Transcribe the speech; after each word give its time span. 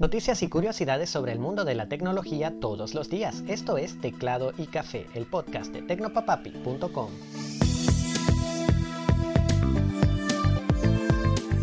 Noticias 0.00 0.42
y 0.42 0.48
curiosidades 0.48 1.10
sobre 1.10 1.32
el 1.32 1.38
mundo 1.38 1.66
de 1.66 1.74
la 1.74 1.86
tecnología 1.86 2.54
todos 2.58 2.94
los 2.94 3.10
días. 3.10 3.44
Esto 3.48 3.76
es 3.76 4.00
Teclado 4.00 4.54
y 4.56 4.66
Café, 4.66 5.06
el 5.12 5.26
podcast 5.26 5.74
de 5.74 5.82
tecnopapapi.com. 5.82 7.10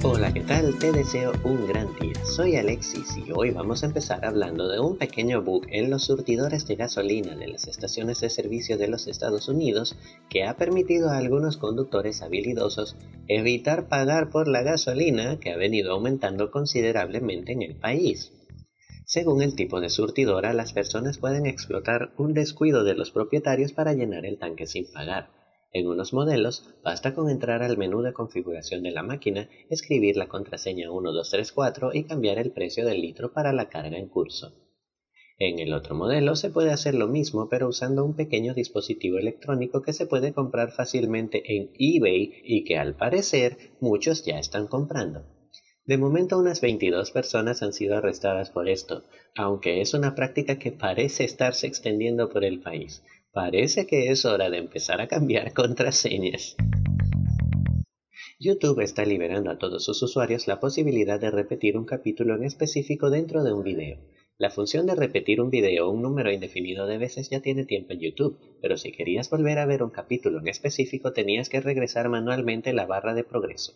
Hola, 0.04 0.32
¿qué 0.32 0.42
tal? 0.42 0.78
Te 0.78 0.92
deseo 0.92 1.34
un 1.44 1.66
gran 1.66 1.88
día. 2.00 2.14
Soy 2.24 2.56
Alexis 2.56 3.18
y 3.18 3.32
hoy 3.32 3.50
vamos 3.50 3.82
a 3.82 3.88
empezar 3.88 4.24
hablando 4.26 4.68
de 4.68 4.80
un 4.80 4.96
pequeño 4.96 5.42
bug 5.42 5.66
en 5.70 5.90
los 5.90 6.06
surtidores 6.06 6.68
de 6.68 6.76
gasolina 6.76 7.36
de 7.36 7.48
las 7.48 7.68
estaciones 7.68 8.22
de 8.22 8.30
servicio 8.30 8.78
de 8.78 8.90
los 8.90 9.08
Estados 9.08 9.50
Unidos 9.50 9.98
que 10.30 10.44
ha 10.44 10.56
permitido 10.56 11.10
a 11.10 11.18
algunos 11.18 11.58
conductores 11.58 12.22
habilidosos 12.22 12.96
evitar 13.28 13.88
pagar 13.88 14.30
por 14.30 14.48
la 14.48 14.62
gasolina 14.62 15.40
que 15.40 15.52
ha 15.52 15.58
venido 15.58 15.94
aumentando 15.94 16.52
considerablemente 16.52 17.54
en 17.54 17.64
el 17.64 17.76
país. 17.76 18.32
Según 19.04 19.42
el 19.42 19.56
tipo 19.56 19.82
de 19.82 19.90
surtidora, 19.90 20.54
las 20.54 20.74
personas 20.74 21.18
pueden 21.18 21.48
explotar 21.48 22.12
un 22.18 22.36
descuido 22.36 22.84
de 22.84 22.94
los 22.94 23.10
propietarios 23.10 23.72
para 23.72 23.94
llenar 23.94 24.28
el 24.28 24.38
tanque 24.38 24.68
sin 24.68 24.86
pagar. 24.92 25.37
En 25.72 25.88
unos 25.88 26.14
modelos, 26.14 26.64
basta 26.84 27.14
con 27.14 27.30
entrar 27.30 27.62
al 27.62 27.78
menú 27.78 28.02
de 28.02 28.14
configuración 28.14 28.84
de 28.84 28.92
la 28.92 29.04
máquina, 29.04 29.50
escribir 29.70 30.16
la 30.18 30.28
contraseña 30.28 30.90
1234 30.90 31.94
y 31.94 32.06
cambiar 32.06 32.40
el 32.40 32.52
precio 32.52 32.86
del 32.86 33.02
litro 33.02 33.34
para 33.34 33.54
la 33.54 33.70
carga 33.70 33.98
en 33.98 34.08
curso. 34.08 34.54
En 35.40 35.60
el 35.60 35.74
otro 35.74 35.94
modelo 35.94 36.36
se 36.36 36.50
puede 36.50 36.72
hacer 36.72 36.96
lo 36.96 37.08
mismo 37.08 37.48
pero 37.48 37.68
usando 37.68 38.04
un 38.04 38.16
pequeño 38.16 38.56
dispositivo 38.56 39.20
electrónico 39.20 39.84
que 39.84 39.94
se 39.94 40.08
puede 40.08 40.34
comprar 40.34 40.72
fácilmente 40.72 41.44
en 41.56 41.70
eBay 41.78 42.42
y 42.44 42.64
que 42.64 42.78
al 42.78 42.96
parecer 42.96 43.76
muchos 43.80 44.26
ya 44.26 44.40
están 44.40 44.66
comprando. 44.66 45.26
De 45.86 45.98
momento 45.98 46.40
unas 46.40 46.60
22 46.60 47.12
personas 47.12 47.62
han 47.62 47.72
sido 47.72 47.96
arrestadas 47.96 48.50
por 48.50 48.68
esto, 48.68 49.04
aunque 49.36 49.80
es 49.80 49.94
una 49.94 50.16
práctica 50.16 50.58
que 50.58 50.72
parece 50.72 51.24
estarse 51.24 51.68
extendiendo 51.68 52.30
por 52.30 52.44
el 52.44 52.60
país. 52.60 53.04
Parece 53.38 53.86
que 53.86 54.10
es 54.10 54.26
hora 54.26 54.50
de 54.50 54.58
empezar 54.58 55.00
a 55.00 55.08
cambiar 55.08 55.54
contraseñas. 55.62 56.56
YouTube 58.40 58.80
está 58.80 59.06
liberando 59.06 59.52
a 59.52 59.60
todos 59.60 59.86
sus 59.86 60.02
usuarios 60.02 60.48
la 60.48 60.60
posibilidad 60.60 61.20
de 61.20 61.30
repetir 61.30 61.78
un 61.78 61.86
capítulo 61.86 62.34
en 62.34 62.46
específico 62.46 63.12
dentro 63.12 63.44
de 63.44 63.54
un 63.54 63.62
video. 63.62 64.00
La 64.40 64.50
función 64.50 64.88
de 64.88 64.96
repetir 64.96 65.40
un 65.40 65.52
video 65.52 65.88
un 65.92 66.02
número 66.02 66.32
indefinido 66.32 66.88
de 66.88 66.98
veces 66.98 67.30
ya 67.30 67.40
tiene 67.40 67.64
tiempo 67.64 67.94
en 67.94 68.00
YouTube, 68.00 68.40
pero 68.60 68.76
si 68.76 68.92
querías 68.92 69.30
volver 69.30 69.60
a 69.60 69.68
ver 69.68 69.84
un 69.84 69.92
capítulo 69.92 70.40
en 70.40 70.48
específico 70.48 71.14
tenías 71.14 71.48
que 71.48 71.62
regresar 71.62 72.10
manualmente 72.10 72.74
la 72.74 72.88
barra 72.88 73.14
de 73.14 73.24
progreso. 73.24 73.74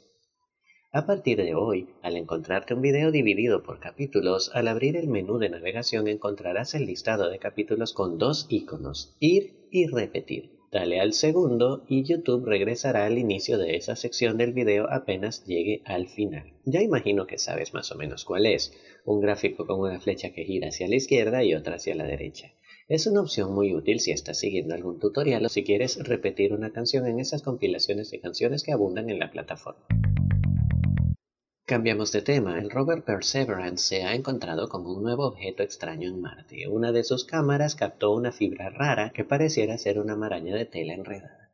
A 0.94 1.06
partir 1.06 1.38
de 1.38 1.56
hoy, 1.56 1.88
al 2.02 2.17
encontrarte 2.17 2.73
un 2.73 2.81
video 2.81 3.11
dividido 3.11 3.64
por 3.64 3.80
capítulos, 3.80 4.52
al 4.53 4.67
abrir 4.67 4.98
el 4.98 5.08
menú 5.08 5.38
de 5.38 5.48
navegación 5.48 6.09
encontrarás 6.09 6.75
el 6.75 6.86
listado 6.86 7.30
de 7.30 7.39
capítulos 7.39 7.94
con 7.94 8.17
dos 8.17 8.45
iconos, 8.50 9.16
ir 9.22 9.56
y 9.72 9.88
repetir. 9.88 10.52
Dale 10.70 11.00
al 11.00 11.14
segundo 11.14 11.86
y 11.88 12.03
YouTube 12.03 12.45
regresará 12.45 13.06
al 13.06 13.17
inicio 13.17 13.58
de 13.58 13.78
esa 13.78 13.95
sección 13.95 14.38
del 14.38 14.52
video 14.52 14.92
apenas 14.92 15.45
llegue 15.45 15.81
al 15.86 16.09
final. 16.09 16.52
Ya 16.66 16.81
imagino 16.81 17.26
que 17.26 17.38
sabes 17.38 17.73
más 17.73 17.89
o 17.94 17.95
menos 17.95 18.26
cuál 18.26 18.45
es, 18.45 18.73
un 19.05 19.22
gráfico 19.22 19.66
con 19.66 19.80
una 19.80 20.02
flecha 20.02 20.33
que 20.33 20.44
gira 20.44 20.67
hacia 20.67 20.89
la 20.89 20.95
izquierda 20.95 21.42
y 21.42 21.53
otra 21.53 21.76
hacia 21.76 21.95
la 21.95 22.03
derecha. 22.03 22.52
Es 22.89 23.08
una 23.08 23.22
opción 23.22 23.53
muy 23.53 23.73
útil 23.73 24.02
si 24.02 24.11
estás 24.11 24.39
siguiendo 24.39 24.76
algún 24.76 25.00
tutorial 25.00 25.45
o 25.45 25.48
si 25.48 25.64
quieres 25.64 26.05
repetir 26.05 26.52
una 26.52 26.73
canción 26.73 27.08
en 27.08 27.22
esas 27.22 27.44
compilaciones 27.44 28.11
de 28.11 28.20
canciones 28.20 28.61
que 28.61 28.73
abundan 28.73 29.09
en 29.09 29.20
la 29.20 29.31
plataforma. 29.31 29.86
Cambiamos 31.66 32.12
de 32.12 32.22
tema. 32.22 32.59
El 32.59 32.70
rover 32.70 33.04
Perseverance 33.04 33.88
se 33.88 34.04
ha 34.04 34.14
encontrado 34.14 34.67
con 34.67 34.86
un 34.86 35.04
nuevo 35.04 35.26
objeto 35.26 35.64
extraño 35.64 36.09
en 36.09 36.20
Marte. 36.20 36.67
Una 36.67 36.92
de 36.92 37.04
sus 37.04 37.23
cámaras 37.23 37.76
captó 37.76 38.12
una 38.12 38.31
fibra 38.31 38.70
rara 38.70 39.12
que 39.14 39.23
pareciera 39.23 39.78
ser 39.78 40.00
una 40.00 40.16
maraña 40.16 40.56
de 40.56 40.66
tela 40.66 40.94
enredada. 40.94 41.52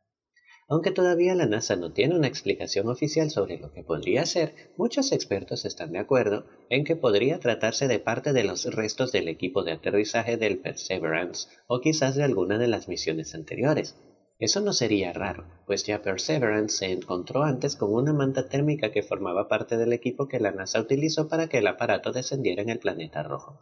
Aunque 0.66 0.90
todavía 0.90 1.34
la 1.34 1.46
NASA 1.46 1.76
no 1.76 1.92
tiene 1.92 2.16
una 2.16 2.26
explicación 2.26 2.88
oficial 2.88 3.30
sobre 3.30 3.58
lo 3.58 3.72
que 3.72 3.82
podría 3.82 4.26
ser, 4.26 4.54
muchos 4.76 5.12
expertos 5.12 5.64
están 5.64 5.92
de 5.92 5.98
acuerdo 5.98 6.46
en 6.68 6.84
que 6.84 6.96
podría 6.96 7.38
tratarse 7.38 7.86
de 7.86 8.00
parte 8.00 8.32
de 8.32 8.44
los 8.44 8.64
restos 8.74 9.12
del 9.12 9.28
equipo 9.28 9.62
de 9.62 9.72
aterrizaje 9.72 10.36
del 10.36 10.58
Perseverance 10.58 11.48
o 11.68 11.80
quizás 11.80 12.16
de 12.16 12.24
alguna 12.24 12.58
de 12.58 12.68
las 12.68 12.88
misiones 12.88 13.34
anteriores. 13.34 13.94
Eso 14.40 14.60
no 14.60 14.72
sería 14.72 15.12
raro, 15.12 15.46
pues 15.66 15.82
ya 15.82 16.00
Perseverance 16.00 16.76
se 16.76 16.92
encontró 16.92 17.42
antes 17.42 17.74
con 17.74 17.92
una 17.92 18.12
manta 18.12 18.48
térmica 18.48 18.92
que 18.92 19.02
formaba 19.02 19.48
parte 19.48 19.76
del 19.76 19.92
equipo 19.92 20.28
que 20.28 20.38
la 20.38 20.52
NASA 20.52 20.80
utilizó 20.80 21.28
para 21.28 21.48
que 21.48 21.58
el 21.58 21.66
aparato 21.66 22.12
descendiera 22.12 22.62
en 22.62 22.68
el 22.68 22.78
planeta 22.78 23.24
rojo. 23.24 23.58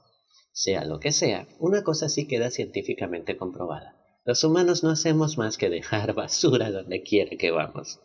Sea 0.53 0.85
lo 0.85 1.01
que 1.01 1.13
sea, 1.13 1.49
una 1.59 1.83
cosa 1.83 2.11
sí 2.11 2.27
queda 2.27 2.51
científicamente 2.51 3.39
comprobada. 3.39 3.97
Los 4.27 4.45
humanos 4.45 4.85
no 4.85 4.91
hacemos 4.91 5.39
más 5.39 5.57
que 5.57 5.71
dejar 5.71 6.13
basura 6.15 6.71
donde 6.71 7.03
quiera 7.03 7.39
que 7.39 7.51
vamos. 7.51 7.99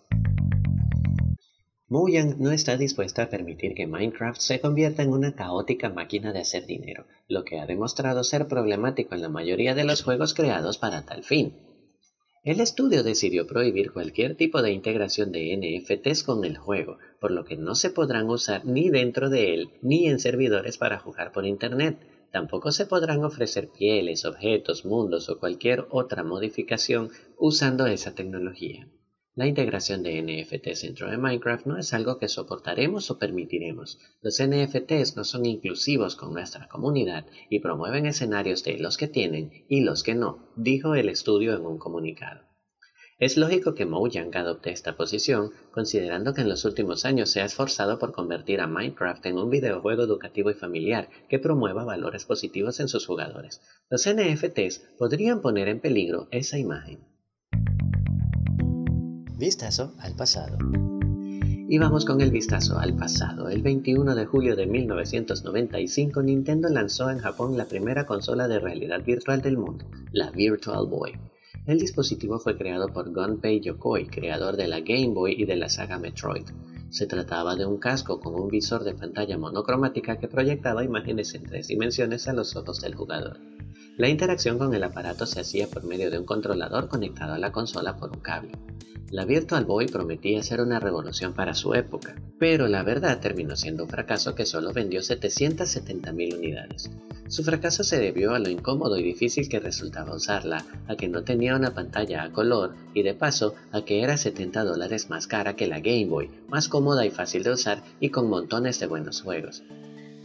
Mojang 1.90 2.40
no 2.40 2.52
está 2.52 2.78
dispuesta 2.78 3.24
a 3.24 3.30
permitir 3.30 3.74
que 3.74 3.86
Minecraft 3.86 4.40
se 4.40 4.62
convierta 4.62 5.04
en 5.04 5.10
una 5.10 5.36
caótica 5.36 5.90
máquina 5.90 6.32
de 6.32 6.40
hacer 6.40 6.66
dinero, 6.66 7.06
lo 7.28 7.44
que 7.44 7.60
ha 7.60 7.66
demostrado 7.66 8.24
ser 8.24 8.48
problemático 8.48 9.14
en 9.14 9.22
la 9.22 9.28
mayoría 9.28 9.76
de 9.76 9.84
los 9.84 10.02
juegos 10.02 10.34
creados 10.34 10.78
para 10.78 11.02
tal 11.02 11.26
fin. 11.26 11.54
El 12.44 12.60
estudio 12.60 13.04
decidió 13.04 13.46
prohibir 13.46 13.92
cualquier 13.92 14.34
tipo 14.34 14.64
de 14.64 14.72
integración 14.72 15.32
de 15.32 15.56
NFTs 15.56 16.24
con 16.24 16.44
el 16.44 16.58
juego, 16.58 16.98
por 17.20 17.30
lo 17.30 17.46
que 17.46 17.56
no 17.56 17.76
se 17.76 17.92
podrán 17.92 18.28
usar 18.32 18.66
ni 18.66 18.90
dentro 18.90 19.30
de 19.30 19.54
él 19.54 19.70
ni 19.84 20.08
en 20.08 20.20
servidores 20.20 20.80
para 20.80 20.98
jugar 20.98 21.32
por 21.34 21.46
Internet. 21.46 22.00
Tampoco 22.32 22.72
se 22.72 22.88
podrán 22.88 23.24
ofrecer 23.24 23.70
pieles, 23.70 24.26
objetos, 24.26 24.86
mundos 24.86 25.30
o 25.30 25.38
cualquier 25.38 25.86
otra 25.92 26.24
modificación 26.24 27.12
usando 27.38 27.86
esa 27.86 28.16
tecnología. 28.16 28.88
La 29.34 29.48
integración 29.48 30.04
de 30.04 30.22
NFTs 30.22 30.82
dentro 30.82 31.10
de 31.10 31.18
Minecraft 31.18 31.66
no 31.66 31.78
es 31.78 31.94
algo 31.94 32.18
que 32.18 32.28
soportaremos 32.28 33.10
o 33.12 33.18
permitiremos. 33.18 33.98
Los 34.22 34.44
NFTs 34.44 35.16
no 35.16 35.24
son 35.24 35.46
inclusivos 35.46 36.18
con 36.18 36.34
nuestra 36.34 36.68
comunidad 36.68 37.26
y 37.50 37.60
promueven 37.60 38.06
escenarios 38.06 38.62
de 38.66 38.78
los 38.78 38.98
que 38.98 39.08
tienen 39.08 39.66
y 39.70 39.82
los 39.82 40.04
que 40.04 40.16
no, 40.16 40.52
dijo 40.58 40.96
el 40.96 41.08
estudio 41.08 41.56
en 41.56 41.66
un 41.66 41.78
comunicado. 41.78 42.42
Es 43.20 43.38
lógico 43.38 43.74
que 43.74 43.86
Mojang 43.86 44.36
adopte 44.36 44.72
esta 44.72 44.98
posición, 44.98 45.52
considerando 45.72 46.34
que 46.34 46.42
en 46.42 46.50
los 46.50 46.66
últimos 46.66 47.06
años 47.06 47.30
se 47.30 47.40
ha 47.40 47.46
esforzado 47.46 48.00
por 48.00 48.12
convertir 48.12 48.60
a 48.60 48.68
Minecraft 48.68 49.26
en 49.28 49.38
un 49.38 49.50
videojuego 49.50 50.04
educativo 50.04 50.52
y 50.52 50.56
familiar 50.56 51.08
que 51.30 51.40
promueva 51.40 51.86
valores 51.86 52.26
positivos 52.26 52.82
en 52.82 52.90
sus 52.90 53.06
jugadores. 53.06 53.62
Los 53.90 54.10
NFTs 54.10 54.80
podrían 54.98 55.40
poner 55.40 55.70
en 55.70 55.80
peligro 55.80 56.28
esa 56.32 56.58
imagen. 56.58 57.11
Vistazo 59.42 59.96
al 59.98 60.14
pasado. 60.14 60.56
Y 61.68 61.80
vamos 61.80 62.06
con 62.06 62.22
el 62.22 62.30
vistazo 62.30 62.78
al 62.78 62.96
pasado. 62.96 63.50
El 63.50 63.64
21 63.64 64.14
de 64.14 64.28
julio 64.28 64.56
de 64.56 64.68
1995 64.68 66.22
Nintendo 66.22 66.70
lanzó 66.70 67.10
en 67.10 67.18
Japón 67.18 67.58
la 67.58 67.66
primera 67.66 68.06
consola 68.06 68.48
de 68.48 68.60
realidad 68.60 69.04
virtual 69.04 69.42
del 69.42 69.58
mundo, 69.58 69.86
la 70.12 70.30
Virtual 70.30 70.86
Boy. 70.86 71.14
El 71.66 71.80
dispositivo 71.80 72.38
fue 72.38 72.56
creado 72.56 72.90
por 72.90 73.12
Gunpei 73.12 73.62
Yokoi, 73.62 74.06
creador 74.06 74.58
de 74.58 74.68
la 74.68 74.82
Game 74.82 75.16
Boy 75.16 75.34
y 75.36 75.46
de 75.46 75.56
la 75.56 75.70
saga 75.70 75.98
Metroid. 75.98 76.46
Se 76.92 77.08
trataba 77.08 77.56
de 77.56 77.66
un 77.66 77.80
casco 77.80 78.20
con 78.20 78.36
un 78.36 78.48
visor 78.48 78.84
de 78.84 78.94
pantalla 78.94 79.40
monocromática 79.40 80.20
que 80.20 80.28
proyectaba 80.28 80.84
imágenes 80.84 81.34
en 81.34 81.46
tres 81.46 81.68
dimensiones 81.68 82.28
a 82.28 82.34
los 82.34 82.56
ojos 82.56 82.80
del 82.82 82.94
jugador. 82.94 83.40
La 83.98 84.08
interacción 84.08 84.60
con 84.60 84.76
el 84.76 84.84
aparato 84.84 85.26
se 85.26 85.40
hacía 85.40 85.66
por 85.66 85.84
medio 85.84 86.12
de 86.12 86.20
un 86.20 86.26
controlador 86.26 86.88
conectado 86.88 87.34
a 87.34 87.40
la 87.40 87.52
consola 87.52 87.98
por 87.98 88.12
un 88.12 88.20
cable. 88.20 88.52
La 89.12 89.26
Virtual 89.26 89.66
Boy 89.66 89.88
prometía 89.88 90.42
ser 90.42 90.62
una 90.62 90.80
revolución 90.80 91.34
para 91.34 91.54
su 91.54 91.74
época, 91.74 92.16
pero 92.40 92.70
la 92.70 92.82
verdad 92.82 93.20
terminó 93.20 93.58
siendo 93.58 93.84
un 93.84 93.90
fracaso 93.90 94.36
que 94.36 94.46
solo 94.46 94.72
vendió 94.72 95.02
770.000 95.02 96.38
unidades. 96.38 96.90
Su 97.28 97.44
fracaso 97.44 97.84
se 97.84 98.00
debió 98.00 98.34
a 98.34 98.40
lo 98.40 98.50
incómodo 98.50 98.98
y 98.98 99.04
difícil 99.04 99.50
que 99.50 99.60
resultaba 99.60 100.16
usarla, 100.16 100.66
a 100.88 100.96
que 100.96 101.10
no 101.10 101.26
tenía 101.26 101.58
una 101.58 101.74
pantalla 101.74 102.24
a 102.24 102.32
color 102.32 102.74
y 102.94 103.04
de 103.04 103.14
paso 103.14 103.54
a 103.74 103.84
que 103.84 104.02
era 104.02 104.16
70 104.16 104.64
dólares 104.64 105.10
más 105.10 105.28
cara 105.28 105.58
que 105.58 105.68
la 105.68 105.82
Game 105.82 106.06
Boy, 106.06 106.30
más 106.48 106.70
cómoda 106.70 107.06
y 107.06 107.12
fácil 107.12 107.44
de 107.44 107.52
usar 107.52 107.84
y 108.00 108.12
con 108.12 108.30
montones 108.30 108.80
de 108.80 108.88
buenos 108.88 109.22
juegos. 109.22 109.62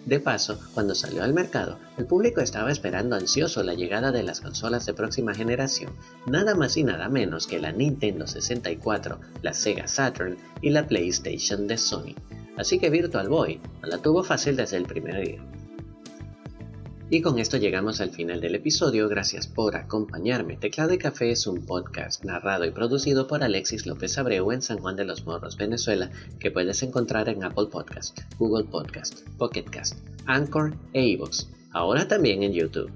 De 0.07 0.21
paso, 0.21 0.61
cuando 0.73 0.95
salió 0.95 1.25
al 1.25 1.35
mercado, 1.35 1.81
el 1.99 2.07
público 2.07 2.41
estaba 2.41 2.71
esperando 2.71 3.17
ansioso 3.17 3.65
la 3.65 3.75
llegada 3.75 4.13
de 4.13 4.23
las 4.23 4.41
consolas 4.41 4.87
de 4.87 4.95
próxima 4.95 5.35
generación, 5.35 5.93
nada 6.27 6.55
más 6.55 6.77
y 6.77 6.85
nada 6.85 7.09
menos 7.09 7.49
que 7.49 7.59
la 7.59 7.73
Nintendo 7.73 8.29
64, 8.29 9.19
la 9.43 9.53
Sega 9.53 9.89
Saturn 9.89 10.37
y 10.63 10.71
la 10.71 10.87
PlayStation 10.87 11.67
de 11.67 11.77
Sony. 11.77 12.15
Así 12.57 12.79
que 12.79 12.89
Virtual 12.89 13.29
Boy 13.29 13.61
la 13.83 13.99
tuvo 13.99 14.23
fácil 14.23 14.55
desde 14.55 14.77
el 14.77 14.85
primer 14.85 15.21
día. 15.21 15.56
Y 17.09 17.23
con 17.23 17.39
esto 17.39 17.57
llegamos 17.57 18.01
al 18.01 18.11
final 18.11 18.41
del 18.41 18.57
episodio. 18.57 19.09
Gracias 19.09 19.47
por 19.47 19.77
acompañarme. 19.77 20.57
Teclado 20.57 20.93
y 20.93 20.99
Café 20.99 21.31
es 21.31 21.47
un 21.47 21.65
podcast 21.65 22.25
narrado 22.25 22.65
y 22.65 22.73
producido 22.73 23.29
por 23.29 23.45
Alexis 23.45 23.87
López 23.87 24.19
Abreu 24.19 24.51
en 24.51 24.61
San 24.61 24.79
Juan 24.79 24.97
de 24.97 25.05
los 25.05 25.25
Morros, 25.25 25.57
Venezuela, 25.57 26.11
que 26.41 26.51
puedes 26.51 26.83
encontrar 26.83 27.29
en 27.29 27.45
Apple 27.45 27.69
Podcast, 27.71 28.19
Google 28.39 28.65
Podcast, 28.65 29.21
Pocket 29.39 29.67
Cast, 29.71 30.01
Anchor 30.27 30.77
e 30.95 31.07
iVoox. 31.11 31.47
Ahora 31.71 32.09
también 32.09 32.43
en 32.43 32.53
YouTube. 32.53 32.91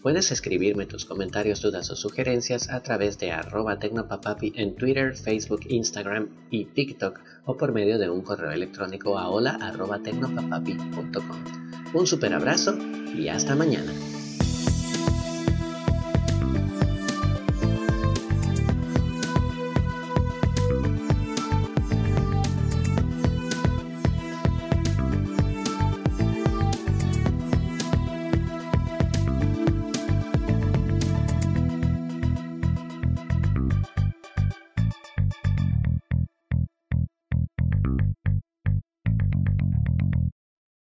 Puedes 0.00 0.32
escribirme 0.32 0.86
tus 0.86 1.04
comentarios, 1.04 1.60
dudas 1.60 1.90
o 1.90 1.96
sugerencias 1.96 2.70
a 2.70 2.82
través 2.82 3.18
de 3.18 3.32
arroba 3.32 3.78
tecnopapapi 3.78 4.54
en 4.56 4.74
Twitter, 4.74 5.14
Facebook, 5.14 5.60
Instagram 5.68 6.30
y 6.50 6.64
TikTok 6.64 7.20
o 7.44 7.58
por 7.58 7.72
medio 7.72 7.98
de 7.98 8.08
un 8.08 8.22
correo 8.22 8.52
electrónico 8.52 9.18
a 9.18 9.28
hola 9.28 9.58
arroba. 9.60 10.00
Un 11.92 12.06
super 12.06 12.32
abrazo 12.34 12.78
y 13.14 13.28
hasta 13.28 13.54
mañana. 13.54 13.92